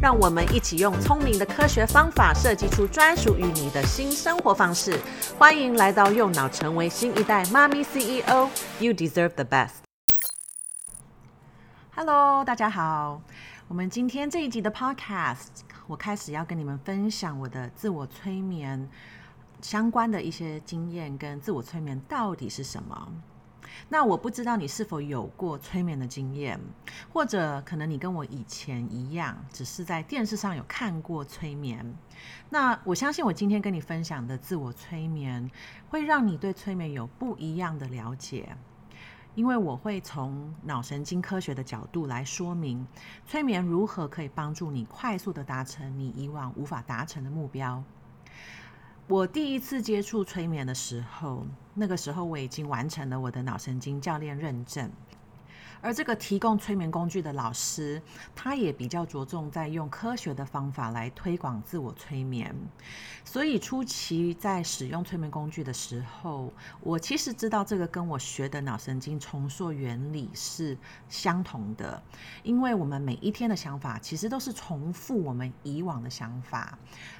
[0.00, 4.96] 让我们一起用聪明的科学方法设计出专属于你的新生活方式。
[5.36, 8.48] 欢迎来到右脑，成为新一代妈咪 CEO。
[8.78, 9.70] You deserve the best。
[11.96, 13.20] Hello，大家好。
[13.66, 15.48] 我们今天这一集的 Podcast，
[15.88, 18.88] 我开始要跟你们分享我的自我催眠
[19.60, 23.08] 相关的一些经验，跟自我催眠到底是什么。
[23.88, 26.58] 那我不知道你是否有过催眠的经验，
[27.12, 31.94] 或者可能你跟我以前一样，只是在电视上有看过催眠。
[32.50, 35.50] 那我相信我今天跟你分享的自我催眠，
[35.88, 38.56] 会让你对催眠有不一样的了解，
[39.34, 42.86] 因为我会从脑神经科学的角度来说明
[43.24, 47.82] 催眠如何可以帮助你快速的达成你以往无法达成的目标。
[49.08, 54.92] 我第一次接触催眠的时候，那个时候我已经完成了我的脑神经教练认证。
[55.80, 58.02] 而这个提供催眠工具的老师，
[58.34, 62.52] 他也比较着重在用科学的方法来推广自我催眠。
[63.24, 70.76] 所以初期在使用催眠工具的时候，我其实知道这个跟我学的脑神经重塑原理是
[71.08, 72.02] 相同的，
[72.42, 76.76] 因为我们每一天的想法其实都是重复我们以往的想法。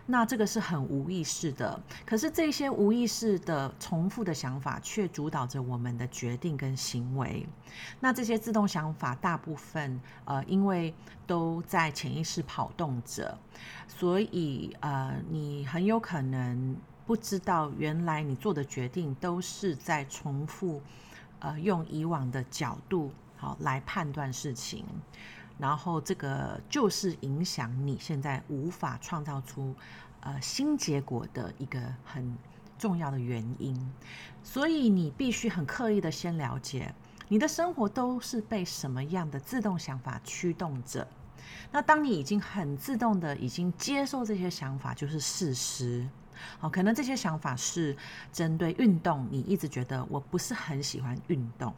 [0.06, 7.46] 那这个是很无意识的，可是这些无意识的重复的想法却主导着我们的决定跟行为。
[8.00, 8.36] 那这些。
[8.48, 10.94] 自动想法大部分呃，因为
[11.26, 13.36] 都在潜意识跑动着，
[13.86, 20.80] 所以呃，你很有可能不知道，原来你做的决定都是在重复
[21.40, 24.86] 呃，用以往的角度好来判断事情，
[25.58, 29.74] 然后这个就是影响你现在无法创造出
[30.20, 32.34] 呃新结果的一个很
[32.78, 33.92] 重要的原因，
[34.42, 36.94] 所以你必须很刻意的先了解。
[37.28, 41.06] 你的生活都是被什么样的自动想法驱动着？
[41.70, 46.06] 那当你已经很自动的已经接受这些想法，就是事实。
[46.58, 47.96] 好，可能这些想法是
[48.32, 51.74] 针对运动，你一直觉得我不是很喜欢运动，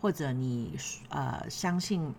[0.00, 2.14] 或者你呃相信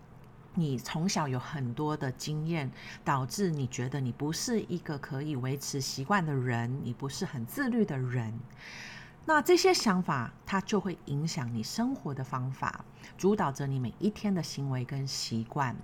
[0.54, 2.70] 你从小有很多的经验，
[3.04, 8.38] 导致你觉得你不是一个可以维持习惯的人，你不是很自律的人。
[9.28, 12.82] 那这些想法，它就会影响你生活的方法，
[13.18, 15.76] 主导着你每一天的行为跟习惯。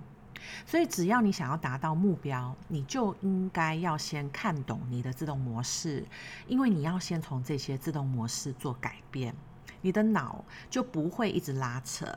[0.65, 6.03] 所以，只要你想要达到目标，你就应该要先看懂你的自动模式，
[6.47, 9.35] 因为你要先从这些自动模式做改变，
[9.81, 12.07] 你的脑就不会一直拉扯。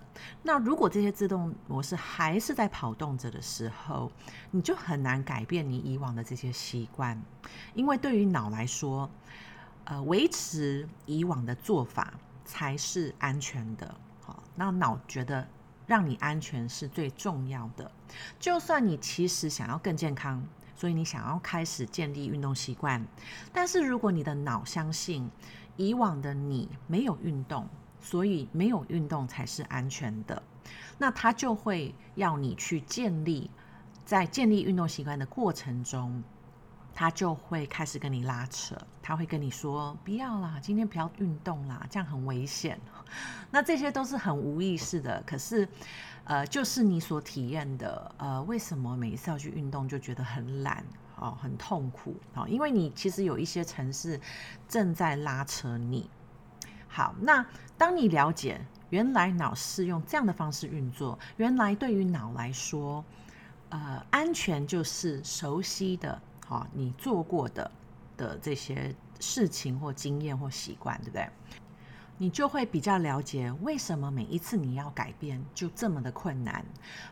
[0.43, 4.11] 那如果这些自动模式还是在跑动着的时候，
[4.51, 7.21] 你就很难改变你以往的这些习惯，
[7.75, 9.11] 因为对于脑来说，
[9.91, 12.13] 呃，维持以往的做法
[12.45, 13.95] 才是安全的。
[14.21, 15.49] 好，那脑觉得
[15.87, 17.91] 让你安全是最重要的。
[18.39, 20.47] 就算你其实想要更健康，
[20.77, 23.03] 所以你想要开始建立运动习惯，
[23.51, 25.27] 但是如果你的脑相信
[25.79, 27.67] 以往的你没有运动，
[27.99, 30.43] 所以没有运动才是安全的，
[30.99, 33.51] 那他就会要你去建立，
[34.05, 36.23] 在建立运动习惯的过程中。
[36.99, 42.77] 他就会开始跟你拉扯，他会跟你说：“不要啦，今天不要运动啦，这样很危险。
[43.53, 45.69] ”那这些都是很无意识的，可是，
[46.25, 50.85] 呃，就是你所体验的，呃，为什么每一次要去运动就觉得很懒
[51.21, 52.49] 哦，很痛苦哦？
[52.49, 54.21] 因为你其实有一些城市
[54.69, 56.11] 正在拉扯你。
[56.89, 58.61] 好，那当你了解
[58.91, 63.05] 原来脑是用这样的方式运作，原来对于脑来说，
[63.69, 66.21] 呃，安全就是熟悉的。
[66.49, 67.71] 好，你做过的
[68.17, 71.29] 的这些事情或经验或习惯，对不对？
[72.17, 76.65] 你就会比较了解为什么每一次你要改变就这么的困难。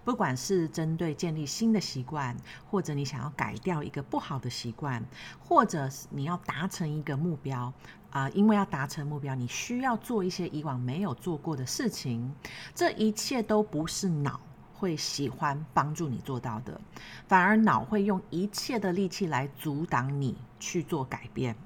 [0.06, 2.34] 不管是针对建立新的习惯，
[2.70, 5.04] 或者你想要改掉一个不好的习惯，
[5.38, 7.70] 或者你要达成一个目标
[8.10, 12.34] 啊、因为要达成目标，你需要做一些以往没有做过的事情。
[12.74, 14.40] 这一切都不是脑
[14.78, 16.80] 会喜欢帮助你做到的，
[17.26, 21.56] 反而脑会用一切的力气来阻挡你去做改变。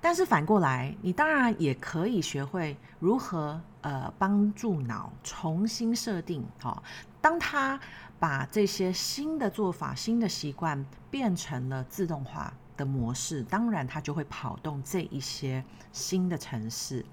[0.00, 6.42] 但是反过来，你当然也可以学会如何呃帮助脑重新设定。
[6.62, 6.82] 哦，
[7.20, 7.78] 当他
[8.18, 15.62] 把这些新的做法、新的习惯变成了自动化的模式，当然他就会跑动这一些
[15.92, 17.04] 新的城市。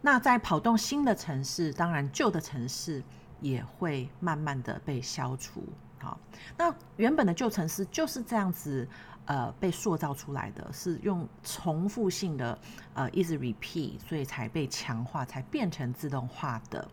[0.00, 3.02] 那在跑动新的城市，当然旧的城市
[3.42, 5.62] 也会慢慢的被消除。
[5.98, 6.18] 好，
[6.56, 8.88] 那原本的旧城市就是这样子，
[9.26, 12.58] 呃，被塑造出来的，是用重复性的，
[12.94, 16.88] 呃，一直 repeat，所以才被强化，才变成自动化的。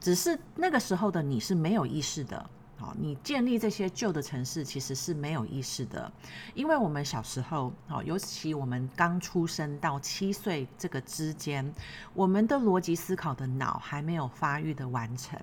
[0.00, 2.50] 只是那个时候的你是没有意识的。
[2.98, 6.10] 你建立这些旧的城市其实是没有意识的，
[6.54, 11.72] 因为我们小时候，好，尤其我们刚出生到七岁这个之间，
[12.12, 15.38] 我们的逻辑思考的脑还没有发育的完成，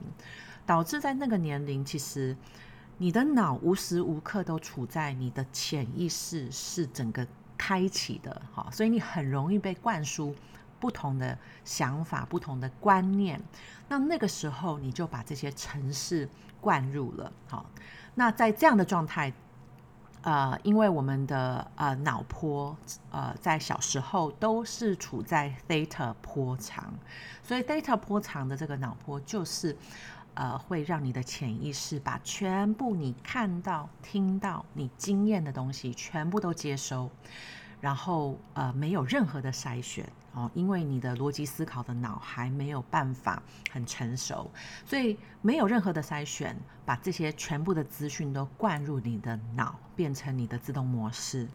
[0.65, 2.35] 导致在那个年龄，其实
[2.97, 7.25] 你的脑无时无刻都处在你的潜意识是整个
[7.57, 8.41] 开启的，
[8.71, 10.35] 所以你很容易被灌输
[10.79, 13.41] 不同的想法、不同的观念，
[13.87, 16.27] 那那个时候你就把这些城市。
[16.61, 17.65] 灌入了，好，
[18.13, 19.33] 那在这样的状态，
[20.21, 22.77] 呃，因为我们的呃脑波，
[23.09, 26.93] 呃，在小时候都是处在 theta 波长，
[27.41, 29.75] 所以 theta 波长的这个脑波就是，
[30.35, 37.09] 呃，会让你的潜意识把全部你看到、听到、你经验的东西全部都接收。
[37.81, 43.41] 然后呃，没有任何的筛选哦，因为你的逻辑思考的脑还没有办法
[43.71, 44.49] 很成熟，
[44.85, 46.55] 所以没有任何的筛选，
[46.85, 51.49] 把这些全部的资讯都灌入你的脑，变成你的自动模式。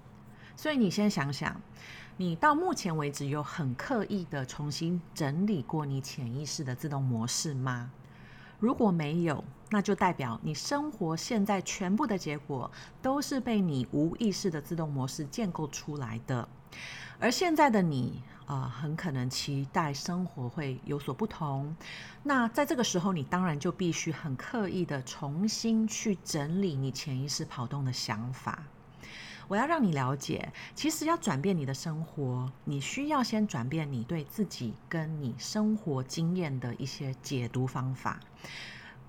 [0.56, 1.58] 所以你先想想，
[2.16, 7.90] 你到目前为止有很刻意的重新整理过你潜意识的自动模式吗？
[8.58, 12.70] 如果没有，那就代表你生活现在全部的结果
[13.02, 16.48] 都是被你无意识的自动模式建构出来的。
[17.18, 21.74] 而现在的你啊、很可能期待生活会有所不同。
[22.22, 28.62] 那在这个时候，你当然就必须很刻意的重新去整理你潜意识跑动的想法。
[29.48, 38.20] 我要让你了解，其实要转变你的生活，你需要先转变你对自己跟你生活经验的一些解读方法。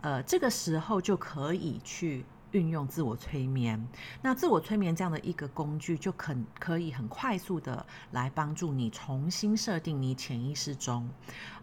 [0.01, 3.87] 呃，这个时候就可以去运用自我催眠。
[4.21, 11.09] 那自我催眠这样的一个工具，就可可以很快速的来帮助你重新设定你潜意识中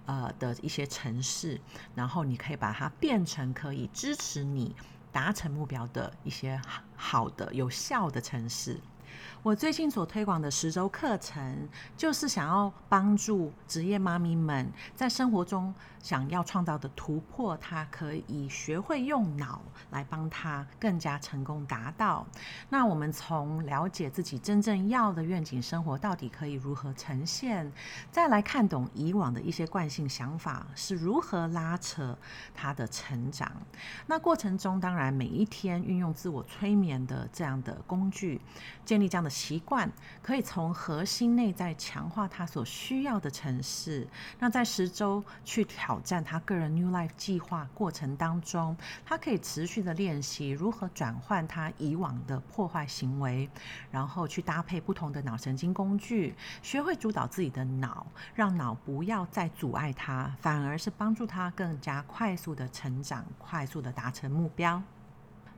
[0.07, 1.61] 呃的一些程式，
[1.95, 4.75] 然后你可以把它变成可以支持你。
[5.15, 6.61] 达成目标的一些
[6.97, 8.81] 好的、有效的程式。
[9.45, 15.73] 我最近所推广的十周课程，就是想要帮助职业妈咪们在生活中
[16.05, 19.61] 想要创造的突破，他可以学会用脑
[19.91, 22.25] 来帮他更加成功达到。
[22.69, 27.73] 那我们从了解自己真正要的愿景生活到底可以如何呈现，
[28.13, 32.17] 再来看懂以往的一些惯性想法是如何拉扯
[32.55, 33.51] 他的成长。
[34.07, 38.41] 那过程中，当然每一天运用自我催眠的这样的工具，
[38.85, 39.31] 建立这样的。
[39.35, 39.91] 习惯
[40.23, 44.07] 可以从核心内在强化他所需要的城市。
[44.39, 48.77] 那在十周去调挑战他个人 New Life 计划过程当中，
[49.07, 53.49] 他可以持续的练习如何转换他以往的破坏行为，
[53.93, 58.05] 然后去搭配不同的脑神经工具，学会主导自己的脑，
[58.35, 64.83] 让脑不要再阻碍他，反而是帮助他更加快速的成长，快速的达成目标。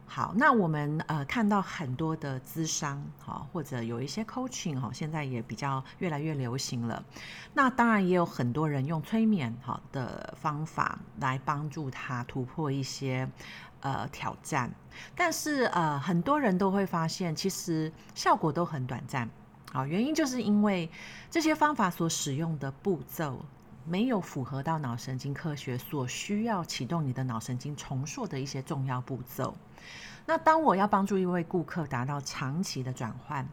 [0.08, 7.04] 好，那我们呃看到很多的咨商，好，或者有一些 coaching 哈，现在也比较越来越流行了。
[7.52, 13.28] 那当然也有很多人用催眠好的方法来帮助他突破一些
[13.80, 14.70] 呃挑战，
[15.14, 19.28] 但是呃很多人都会发现，其实效果都很短暂。
[19.72, 20.88] 好，原因就是因为
[21.28, 23.44] 这些方法所使用的步骤
[23.88, 29.56] 没有符合到脑神经科学所需要启动你的脑神经重塑的一些重要步骤。
[30.26, 33.44] 那当我要帮助一位顾客达到长期的转换，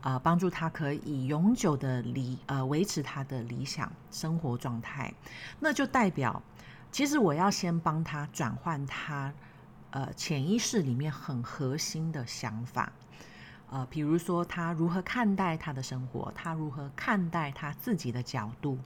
[0.00, 5.14] 啊、呃，帮助他可以永久的理呃维持他的理想生活状态，
[5.60, 6.42] 那就代表，
[6.90, 9.32] 其实我要先帮他转换他
[9.90, 12.92] 呃潜意识里面很核心的想法，
[13.70, 18.76] 呃，比如说他如何看待他的生活，他如何看待他自己的角度。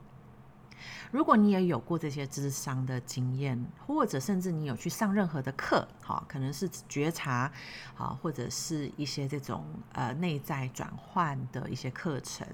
[1.11, 7.51] 如果你也有过这些智商的经验，或者甚至你有去上任何的课，好，可能是觉察，
[7.95, 12.47] 好，或者是一些这种呃内在转换的一些课程，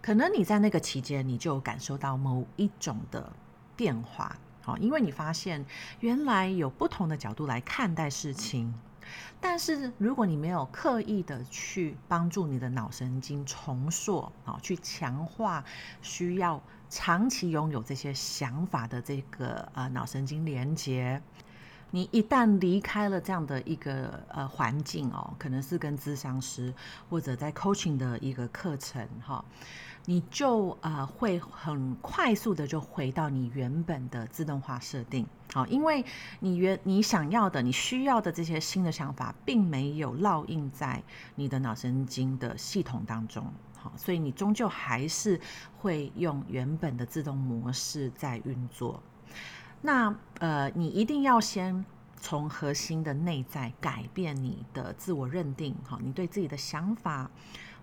[0.00, 3.32] 可能你在那个期间你就感受到某一种的
[3.76, 5.64] 变化，好，因为你发现
[6.00, 8.74] 原来有不同的角度来看待事情。
[9.40, 15.64] 但是如果你没有刻意的去帮助你的脑神经重塑，啊，去强化
[16.02, 16.62] 需要。
[16.90, 21.20] 长期拥有这些想法的这个呃脑神经连接，
[21.90, 26.72] 你一旦离开了这样的一个呃环境哦，可能是跟咨商师
[27.10, 29.44] 或者在 coaching 的一个课程哈、
[30.08, 36.02] 你就呃会很快速的就回到你原本的自动化设定，好、因为
[36.40, 41.02] 你原你想要的、你需要的这些新的想法，并没有烙印在
[41.34, 45.38] 你的脑神经的系统当中，好、所以你终究还是
[45.76, 49.02] 会用原本的自动模式在运作。
[49.82, 51.84] 那呃，你一定要先
[52.18, 57.30] 从核心的内在改变你的自我认定，哈，你对自己的想法，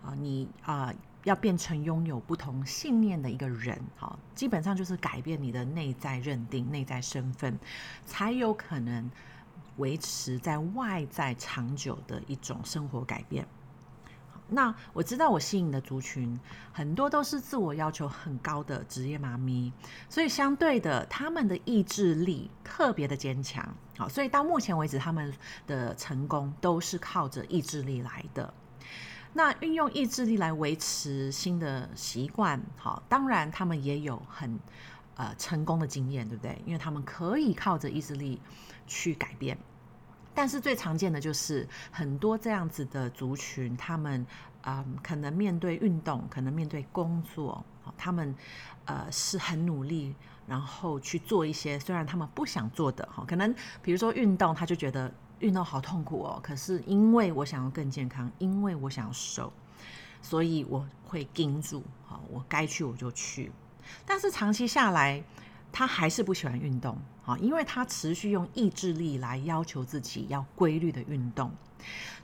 [0.03, 0.91] 啊、你啊、
[1.25, 7.59] 要变成拥有不同信念的一个人，好，基本上就是改变你的内在认定、内在身份，
[8.05, 9.09] 才有可能
[9.77, 13.45] 维持在外在长久的一种生活改变。
[14.47, 16.39] 那我知道我吸引的族群
[16.71, 19.73] 很多都是自我要求很高的职业妈咪，
[20.07, 23.67] 所以相对的，他们的意志力特别的坚强。
[23.97, 25.33] 好，所以到目前为止，他们
[25.65, 28.53] 的成功都是靠着意志力来的。
[29.37, 34.57] 那运用意志力来维持新的习惯，好，当然他们也有很
[35.17, 36.57] 呃成功的经验，对不对？
[36.65, 38.41] 因为他们可以靠着意志力
[38.87, 39.57] 去改变。
[40.33, 44.25] 但是最常见的就是很多这样子的族群，他们
[44.61, 47.63] 啊、可能面对运动，可能面对工作，
[47.97, 48.33] 他们
[48.85, 50.15] 呃是很努力，
[50.47, 59.51] 然后去做一些虽然他们不想做的哈，可能比如说运动，他就觉得运动好痛苦哦，可是因为我想要更健康，因为我想要瘦，
[60.21, 63.51] 所以我会盯住，好，我该去我就去，
[64.05, 65.23] 但是长期下来。
[65.77, 71.51] 他还是不喜欢运动，啊，因为他持续用意志力来要求自己要规律的运动，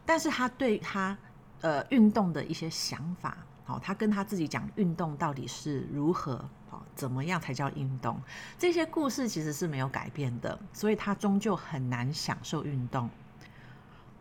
[0.05, 1.17] 但是他对他
[1.59, 6.47] 呃运动的一些想法，好，他跟他自己讲运动到底是如何，
[6.95, 8.21] 怎么样才叫运动，
[8.59, 13.09] 这些故事其实是没有改变的，所以他终究很难享受运动。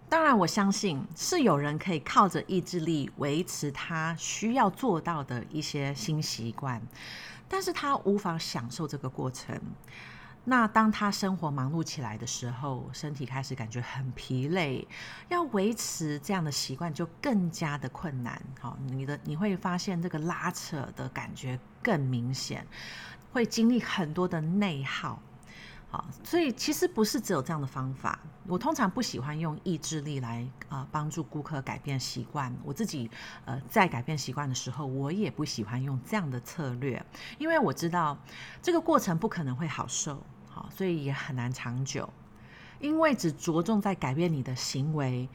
[0.08, 6.80] 当然，我相信是有人可以靠着意志力维持他需要做到的一些新习惯。
[7.48, 9.60] 但是他无法享受这个过程。
[10.44, 14.86] 那当他生活忙碌起来的时候，身体开始感觉很疲累，
[15.28, 18.40] 要维持这样的习惯就更加的困难。
[18.58, 22.66] 好，你的你会发现这个拉扯的感觉更明显，
[23.32, 25.20] 会经历很多的内耗。
[25.92, 28.16] 好，所以其实不是只有这样的方法。
[28.46, 32.54] 我通常不喜欢用意志力来啊帮助顾客改变习惯。
[32.62, 33.10] 我自己
[33.44, 37.04] 呃在改变习惯的时候，我也不喜欢用这样的策略，
[37.38, 38.16] 因为我知道
[38.62, 42.08] 这个过程不可能会好受，好，所以也很难长久。
[42.78, 45.28] 因为只着重在改变你的行为，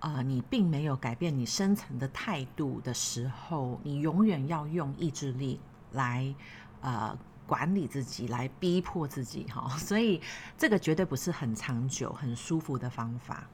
[0.00, 5.58] 呃，你并没有改变你深层的态度的时候，你永远要用意志力
[5.92, 6.34] 来
[6.82, 7.16] 呃。
[7.46, 10.20] 管理自己，来逼迫自己，哈， 所以
[10.58, 13.46] 这个绝对不是很长久、很舒服的方法。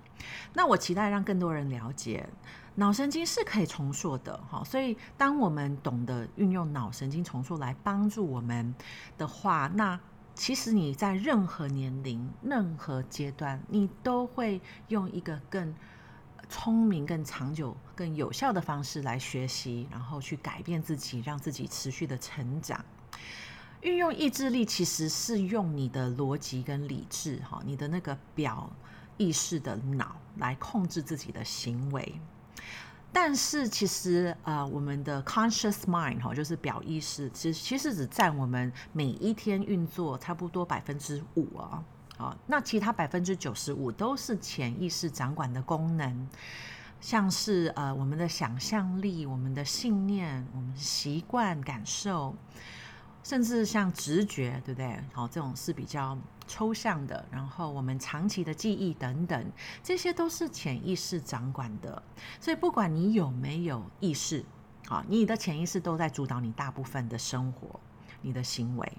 [0.55, 2.29] 那我期待让更多人了解，
[2.77, 4.63] 脑神经是可以重塑的，哈。
[4.65, 8.75] 所以当我们懂得运用脑神经重塑来帮助我们
[9.19, 9.99] 的话，那
[10.35, 15.75] 其实你在任何年龄、任何阶段，你都会用一个更
[16.49, 22.83] 聪明、更长久、更有效的方式来学习，然后去改变自己，让自己持续的成长。
[23.83, 28.71] 运用意志力其实是用你的逻辑跟理智，哈，你的那个表
[29.17, 32.15] 意识的脑来控制自己的行为。
[33.13, 41.85] 但是其实呃，我们的 conscious mind 哈，就是表意识，其实其实只占我们每一天运作差不多百分之五啊，
[42.17, 46.29] 好，那其他百分之九十五都是潜意识掌管的功能，
[47.01, 52.35] 像是呃我们的想象力、我们的信念、我们习惯、感受。
[53.23, 54.99] 甚至像直觉，对不对？
[55.13, 57.25] 好，这种是比较抽象的。
[57.31, 59.53] 然后我们长期的记忆等等，
[59.83, 62.03] 这些都是潜意识掌管的。
[62.41, 64.45] 所以不管你有没有意识，
[64.89, 67.79] 啊，你的潜意识都在主导你大部分的生活、
[68.21, 68.93] 你的行为。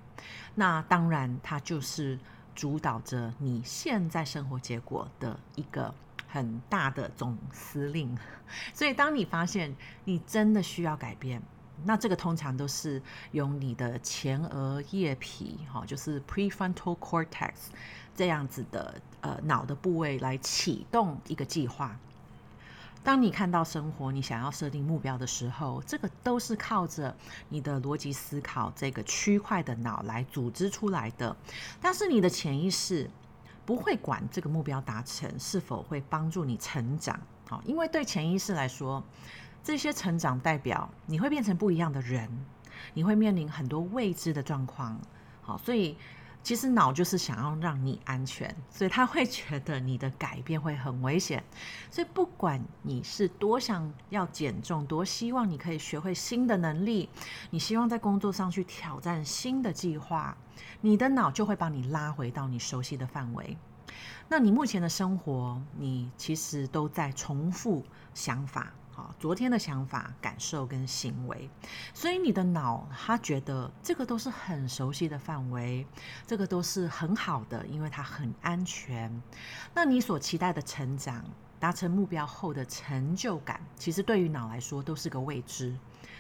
[0.56, 2.18] 那当然，它就是
[2.56, 5.94] 主导着你现在生活结果的一个
[6.28, 8.18] 很大的总司令。
[8.74, 9.76] 所以当你发现
[10.06, 11.42] 你真的需要改变，
[11.86, 17.52] 那这个通常都是用你的前额叶皮，哈，就是 prefrontal cortex
[18.16, 21.98] 这样子的呃脑的部位来启动一个计划。
[23.04, 27.14] 当你看到生活，你想要设定目标的时候，这个都是靠着
[27.50, 31.36] 你的逻辑思考这个区块的脑来组织出来的。
[31.82, 33.10] 但是你的潜意识
[33.66, 39.04] 不会管这个目标达成是否会帮助你成长，好，因为对潜意识来说。
[39.64, 42.30] 这些成长代表你会变成不一样的人，
[42.94, 45.00] 你会面临很多未知的状况，
[45.42, 45.98] 好，所以
[46.44, 51.42] 其实脑就是想要让你安全，所以他会觉得你的改变会很危险。
[51.90, 57.08] 所以不管你是多想要减重，多希望你可以学会新的能力，
[57.50, 60.36] 你希望在工作上去挑战新的计划，
[60.82, 63.58] 你的脑就会把你拉回到你熟悉的范围。
[64.28, 68.74] 那你目前的生活，你其实都在重复想法。
[68.96, 71.50] 好，昨天的想法、感受跟行为，
[71.96, 75.84] 所以你的脑他觉得这个都是很熟悉的范围，
[76.28, 79.12] 这个都是很好的，因为它很安全。
[79.74, 81.26] 那你所期待的成长、
[81.60, 85.76] 达成目标后的成就感，其实对于脑来说都是个未知，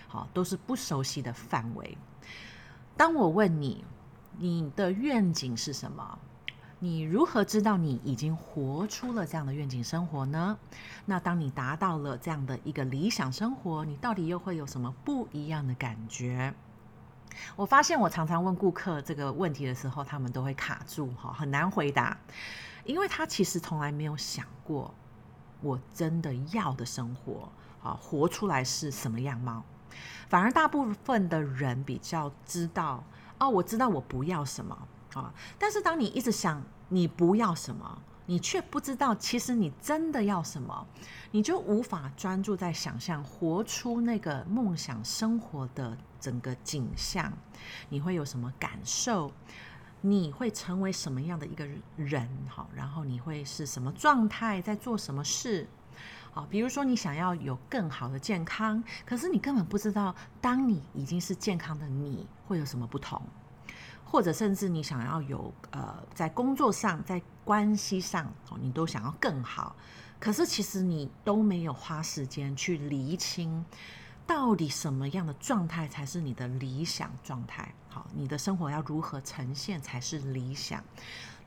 [0.07, 1.95] 好，都是不熟悉的范围。
[2.97, 3.85] 当我问你，
[4.39, 6.17] 你的愿景是什么？
[6.83, 10.57] 你如何知道你已经活出了这样的愿景生活呢？
[11.05, 16.53] 那当你达到了这样的一个理想生活，你到底又会有什么不一样的感觉？
[17.55, 22.17] 我发现我常常问顾客这个问题的时候，他们都会卡住，哈，很难回答，
[22.83, 24.93] 因为他其实从来没有想过，
[25.61, 27.47] 我真的要的生活，
[27.81, 29.63] 啊，活出来是什么样貌？
[30.27, 33.01] 反而大部分的人比较知道，
[33.39, 34.77] 哦，我知道我不要什么。
[35.13, 35.31] 啊！
[35.59, 36.59] 但是当你一直想
[36.89, 40.87] 你不要什么，你却不知道其实你真的要什么，
[41.31, 47.31] 你就无法专注在想象活出那个梦想生活的整个景象。
[47.89, 49.31] 你会有什么感受？
[50.01, 52.29] 你会成为什么样的一个人？
[52.47, 55.67] 好，然后你会是什么状态，在做什么事？
[56.33, 63.21] 好，比如说你想要有更好的健康，可是你根本不知道，当你已经是健康的你会有什么不同。
[64.13, 69.75] 或者甚至你想要有呃，在工作上，在关系上，哦，你都想要更好，
[70.19, 73.65] 可是其实你都没有花时间去厘清，
[74.27, 77.73] 到底什么样的状态才是你的理想状态？
[77.89, 80.83] 好，你的生活要如何呈现才是理想？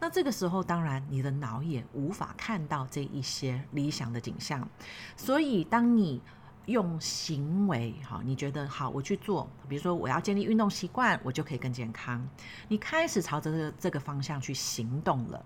[0.01, 4.69] 那这个时候，当然你的脑也无法看到这一些理想的景象，
[5.17, 6.21] 所以当你。
[6.67, 9.49] 用行为，哈，你觉得好，我去做。
[9.69, 12.29] 比如说，我要建立运动习惯，我就可以更健康。
[12.69, 15.45] 你开始朝着这个这个方向去行动了，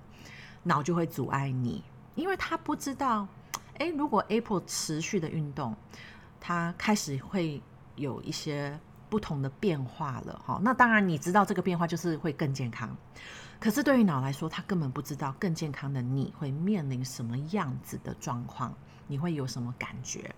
[0.63, 3.29] 脑就会阻碍你，因为他不知道，
[3.79, 5.77] 诶，如果 April 持续的运动，
[6.41, 7.63] 他开始会
[7.97, 8.79] 有一些
[9.11, 10.59] 不同的变化了，哈。
[10.63, 12.97] 那当然，你知道这个变化就是会更健康。
[13.59, 18.75] 可是对于脑来说，他根本不知道更健康的你会面临什么样子的状况，
[19.07, 20.35] 你会有什么感觉。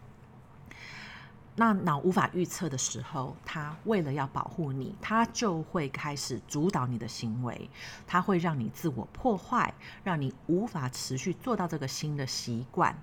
[1.54, 7.70] 那脑无法预测的时候，他为了要保护你，他就会开始主导你的行为，
[8.06, 12.96] 它会让你自我破坏，让你无法持续做到这个新的习惯。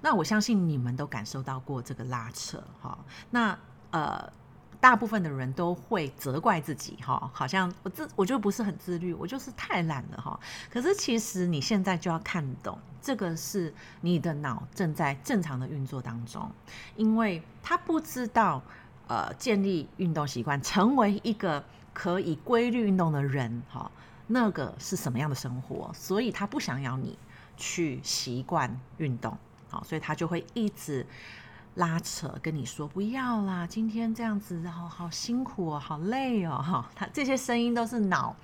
[0.00, 2.98] 那我相信你们都感受到过这个拉扯，哈。
[3.30, 3.58] 那
[3.90, 4.32] 呃。
[4.80, 10.38] 大部分的人都会责怪自己，哈，好像我自我就不是很自律，我就是太懒了，哈。
[10.68, 16.50] 可是其实你现在就要看懂，这个是你的脑正在正常的运作当中，
[16.96, 18.62] 因为他不知道，
[19.06, 21.62] 呃，建立运动习惯，成为一个
[21.92, 23.90] 可以规律运动的人，哈，
[24.26, 27.18] 那个是什么样的生活，所以他不想要你
[27.58, 29.36] 去习惯运动，
[29.68, 31.06] 好，所以他就会一直。
[31.76, 38.36] 拉扯跟你说不要啦，今天这样子好好辛苦哦，好累哦，哈，他这些声音都是脑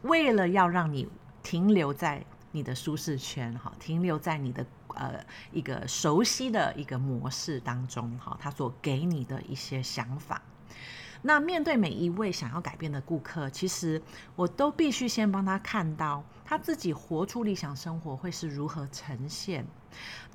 [0.00, 1.06] 为了要让你
[1.42, 4.64] 停留在你的舒适圈，哈，停留在你的
[4.94, 10.40] 呃一个熟悉的一个模式当中，哈，他所给你的一些想法。
[11.22, 14.00] 那面对每一位想要改变的顾客，其实
[14.36, 19.66] 我都必须先帮他看到他自己活出理想生活会是如何呈现。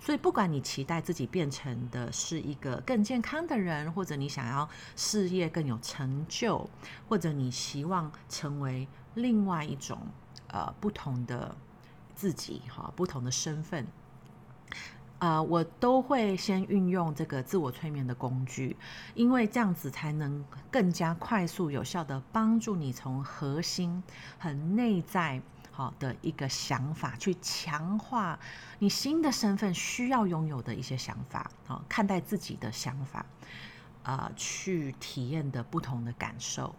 [0.02, 6.68] 所以，不管你期待自己变成的是一个更健康的人，或者你想要事业更有成就，
[7.08, 10.00] 或者你希望成为另外一种
[10.48, 11.56] 呃不同的
[12.20, 13.88] 自己哈，不同的身份。
[15.20, 18.76] 呃，我都会先运用这个自我催眠的工具，
[19.16, 24.04] 因为这样子才能更加快速有效的帮助你从核心、
[24.38, 28.38] 很内在好的一个想法去强化
[28.80, 33.26] 你新的身份需要拥有的一些想法，好，看待自己的想法，
[34.04, 36.76] 呃，去体验的不同的感受。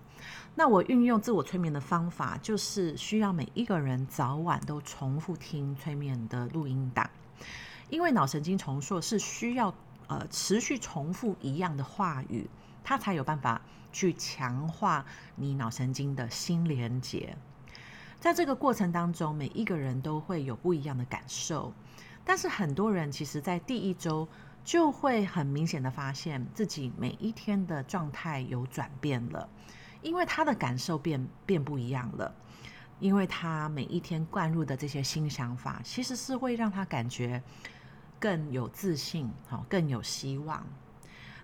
[0.55, 7.09] 那我运用自我催眠的方法，就是需要每一个人早晚都重复听催眠的录音档。
[7.89, 9.75] 因为脑神经重塑是需要
[10.07, 12.49] 呃持续重复一样的话语，
[12.85, 13.61] 它才有办法
[13.93, 15.05] 去强化
[15.35, 17.37] 你脑神经的新连接。
[18.21, 21.73] 在这个过程当中，每一个人都会有不一样的感受，
[22.25, 24.29] 但是很多人其实在第一周
[24.63, 29.49] 就会很明显的发现自己每一天的状态有转变了，
[30.03, 32.35] 因为他的感受变变不一样了。
[32.99, 37.43] 因为他每一天灌入的这些新想法，其实是会让他感觉
[38.19, 40.63] 更有自信，好，更有希望。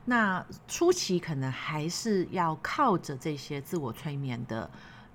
[0.04, 4.70] 那初期可能还是要靠着这些自我催眠的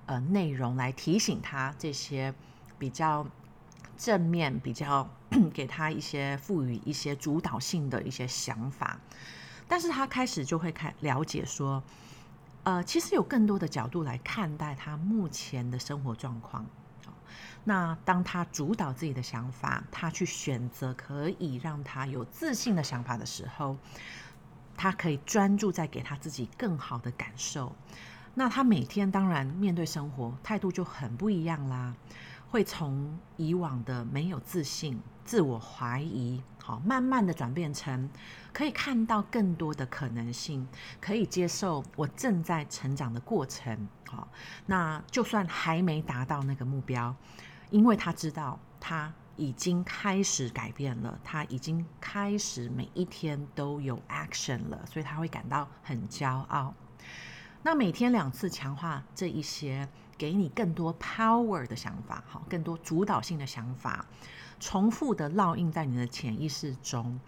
[0.06, 2.34] 呃内容来提醒他这些
[2.76, 3.24] 比较
[3.96, 5.08] 正面、比较
[5.54, 8.98] 给他一些赋予一些主导性的一些想法，
[9.68, 11.80] 但是他开始就会开了解说，
[12.64, 16.64] 呃，其实有更多的角度来看待他目前的生活状况。
[17.64, 23.76] 那当他主导自己的想法，他去选择可以让他有自信的想法的时候。
[24.74, 27.72] 他可以专注在给他自己更好的感受，
[28.34, 31.94] 那他每天当然面对生活态度就很不一样啦，
[32.50, 38.08] 会从以往的没有自信、自我怀疑，好，慢慢的转变成
[38.52, 40.66] 可以看到更多的可能性，
[41.00, 44.28] 可以接受我正在成长的过程，好，
[44.66, 47.14] 那就算还没达到那个目标，
[47.70, 49.12] 因为他知道他。
[49.34, 56.74] 已经开始改变了，他已经开始每一天都有 action 了，所以他会感到很骄傲。
[57.62, 64.04] 那每天两次强化这一些，给你更多 power 的想法，好，更多主导性的想法，
[64.62, 67.18] 重复的烙印在你的潜意识中，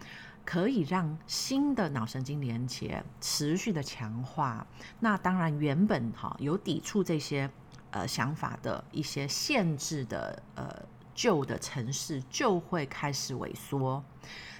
[0.45, 4.65] 可以让新的脑神经连接持续的强化。
[5.01, 7.49] 那当然，原本哈有抵触这些
[7.91, 10.85] 呃想法的一些限制的呃。
[11.17, 14.03] 旧的城市就会开始萎缩，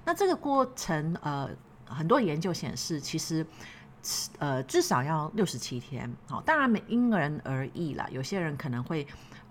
[0.06, 1.50] 那这个过程，呃，
[1.86, 3.46] 很多研究显示，其实，
[4.40, 6.10] 呃，至少要六十七天。
[6.30, 9.06] 好，当然每因人而异啦，有些人可能会，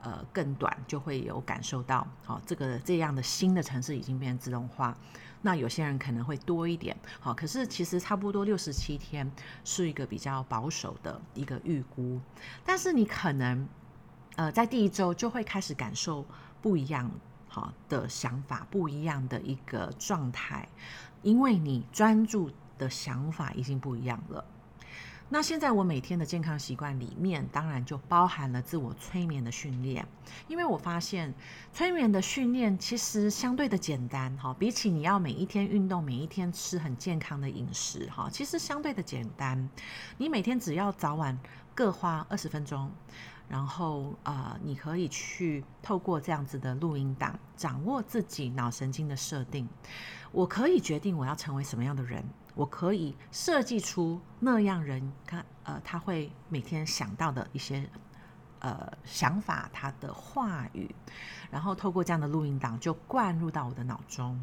[0.04, 4.94] 呃，更短就会有感受到，好，这个这样的新的城市已经变自动化。
[5.40, 9.30] 那有些人可能会多一点，好，可是其实差不多六十七天
[9.64, 12.20] 是一个比较保守的一个预估，
[12.64, 13.66] 但是你可能，
[14.36, 16.24] 呃，在第一周就会开始感受。
[16.62, 17.10] 不一样，
[17.46, 20.66] 好的想法，不一样的一个状态，
[21.20, 24.42] 因为你专注的想法已经不一样了。
[25.34, 30.06] 那现在我每天的健康习惯里面，当然就包含了自我催眠的训练，
[30.46, 31.34] 因为我发现
[31.72, 39.68] 催眠的训练其实相对的简单，哈，比起你要每一天运动，每一天吃很健康的饮食，哈，其实相对的简单。
[40.18, 41.36] 你每天只要早晚
[41.74, 42.88] 各花二十分钟。
[43.48, 49.68] 然后，呃，你可以去透过这样子的录音档，掌握自己脑神经的设定。
[50.32, 57.88] 我可以决定我要成为什么样的人，我可以设计出那样人，看，呃，他会每天想到的一些，
[58.60, 60.92] 呃，想法，他的话语，
[61.50, 64.40] 然后透过这样的录音档就灌入到我的脑中。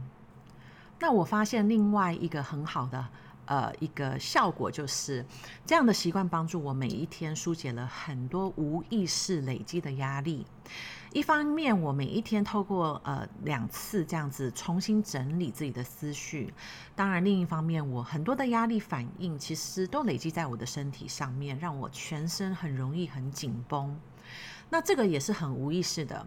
[1.00, 3.08] 那我发现另外一个很好的。
[3.46, 5.26] 呃，一个效果就是
[5.66, 10.46] 这样的习惯帮助我每一天疏解了很多无意识累积的压力。
[11.12, 16.48] 一方面，我每一天透过呃两次这样子重新整理自己的思绪；
[16.96, 24.00] 当然，另一方面，我很多的压力反应其实都累积在我的身体上面，让我全身很容易很紧绷。
[24.70, 26.26] 那这个也是很无意识的，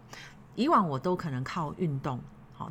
[0.54, 2.20] 以往我都可能靠运动。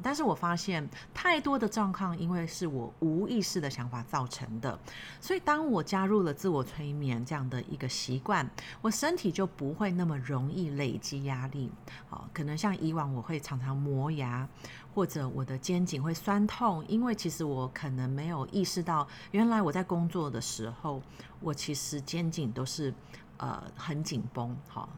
[0.02, 4.80] 但是我发现太多的状况，因为是我无意识的想法造成的，
[5.20, 8.50] 所以当我加入了自我催眠这样的一个习惯，
[8.82, 11.72] 我身体就不会那么容易累积压力。
[12.10, 14.48] 好，可能像以往我会常常磨牙，
[14.96, 21.02] 或者我的肩颈会酸痛，因为其实我可能没有意识到，原来我在工作的时候，
[21.40, 22.94] 我其实肩颈都是
[23.38, 24.56] 呃很紧绷。
[24.68, 24.90] 好，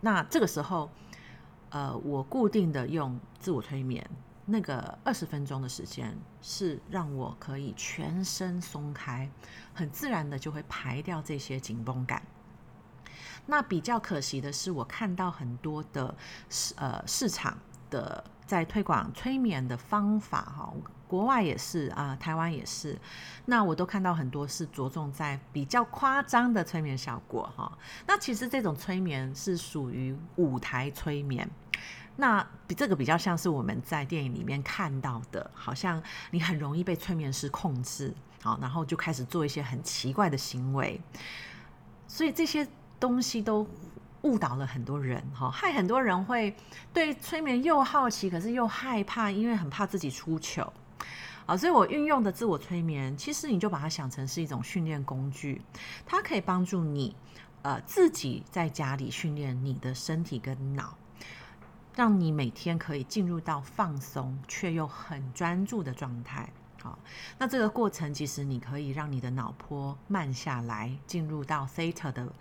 [0.00, 0.90] 那这个时候。
[1.70, 4.08] 呃，我固定的用自我催眠，
[4.44, 9.28] 那个二十分钟的时间是让我可以全身松开，
[9.74, 12.22] 很自然的就会排掉这些紧绷感。
[13.46, 16.14] 那比较可惜的是，我看到很多的
[16.48, 17.56] 市呃市场
[17.90, 20.72] 的在推广催眠的方法哈，
[21.08, 22.98] 国外也是啊，台湾也是，
[23.44, 27.70] 那我都看到很多是着重在比较夸张的催眠效果哈。
[28.06, 31.48] 那其实这种催眠是属于舞台催眠。
[32.18, 40.98] 那比这个比较像是我们在电影里面看到的，好像你很容易被催眠师控制，好，然后就开始做一些很奇怪的行为，
[42.08, 42.66] 所以这些
[42.98, 43.68] 东西都
[44.22, 46.56] 误导了很多人，哈，害很多人会
[46.90, 50.72] 对催眠又好奇，可是又害怕，因为很怕自己出糗，
[51.46, 55.62] 啊，所以我运用的自我催眠，其实你就把它想成是一种训练工具，
[56.04, 57.14] 它可以帮助你，
[57.62, 60.96] 呃，自己在家里训练你的身体跟脑。
[61.94, 66.46] 让你每天可以进入到放松却又很专注的状态。
[66.82, 66.98] 好，
[67.38, 72.32] 那这个过程其实你可以让你的脑波慢下来，进入到 theta 的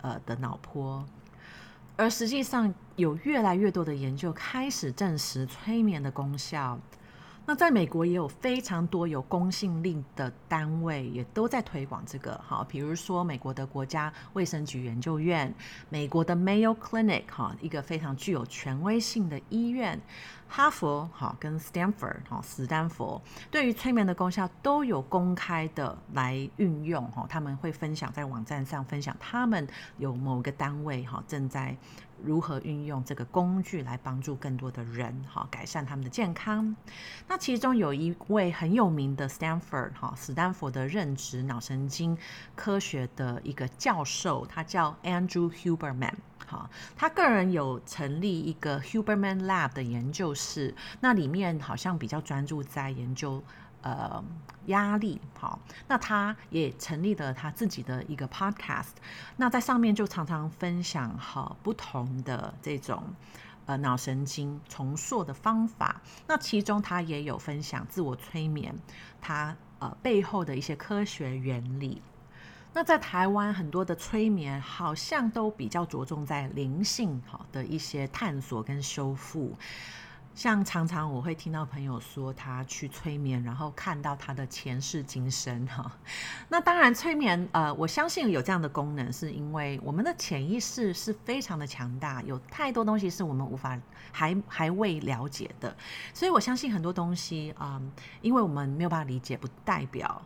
[0.00, 1.04] 呃的脑波。
[1.94, 6.80] 而实际上，有越来越多的研究开始证实催眠的功效。
[7.44, 15.52] 那在美国也有非常多有公信力的单位，也都在推广这个哈，比如说美国的国家卫生局研究院、
[15.88, 20.00] 美国的 Mayo Clinic 哈，一个非常具有权威性的医院，
[20.48, 29.66] 哈佛哈跟 Stanford 哈，史丹佛对于催眠的功效都有公开的来运用哈，他们会分享在网站上分享，他们
[29.98, 31.76] 有某个单位哈正在。
[32.24, 36.74] 如何运用这个工具来帮助更多的人，哈，改善他们的健康？
[37.28, 42.16] 那其中有一位很有名的 Stanford 哈，斯丹佛的认知脑神经
[42.54, 46.14] 科学的一个教授，他叫 Andrew Huberman，
[46.46, 53.42] 哈，他个人有成立一个 Huberman Lab 的研究室，那里面好像比较专注在研究。
[53.82, 54.24] 呃，
[54.66, 58.92] 压力好，那他也成立了他自己的一个 podcast，
[59.36, 63.02] 那在上面就常常分享好不同的这种
[63.66, 68.72] 呃脑神经重塑的方法，那其中他也有分享自我催眠，
[69.20, 72.00] 他呃背后的一些科学原理。
[72.74, 79.54] 那在台湾很多的催眠好像都比较着重在灵性好的一些探索跟修复。
[80.34, 85.92] 像常常我会听到朋友说他去催眠，然后看到他的前世今生哈。
[86.48, 93.78] 那当然催眠呃，我相信有这样的功能，是因为我们的潜意识是非常的强大，有太多东西是我们无法
[94.10, 95.76] 还还未了解的，
[96.14, 97.80] 所以我相信很多东西啊、
[98.22, 100.22] 因为我们没有办法理解，不代表。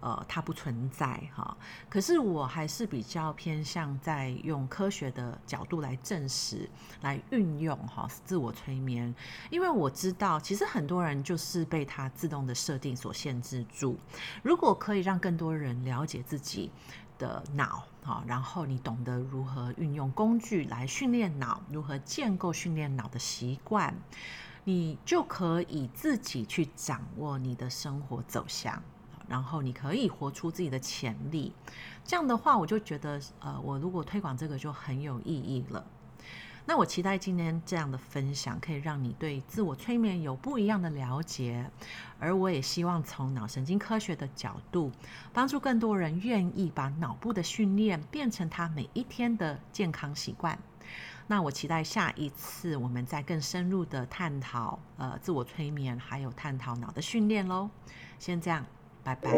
[0.00, 1.56] 呃，它不存在哈，
[1.88, 6.68] 可是我还是比较偏向在用科学的角度来证实、
[7.02, 9.14] 来运用哈自我催眠，
[9.50, 13.98] 因为我知道其实很多人就是被它自动的设定所限制住。
[14.42, 16.70] 如果可以让更多人了解自己
[17.18, 23.94] 的脑哈，然后你懂得如何运用工具来训练脑，如何建构训练脑的习惯，
[24.64, 28.82] 你就可以自己去掌握你的生活走向。
[29.28, 31.52] 然后你可以活出自己的潜力，
[32.04, 35.84] 这样的话，我就觉得，呃，我如果推广这个就很有意义了。
[36.68, 41.70] 那我期待今天这样的分享可以让你对自我催眠有不一样的了解，
[42.18, 44.90] 而我也希望从脑神经科学的角度，
[45.32, 50.58] 帮助更多人愿意把脑部的训练变成他每一天的健康习惯。
[51.28, 57.70] 那我期待下一次我们再更深入的探讨，呃，自我催眠，还有探讨脑的训练喽。
[58.18, 58.66] 先这样。
[59.06, 59.30] 拜拜。